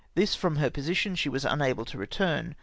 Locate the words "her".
0.55-0.71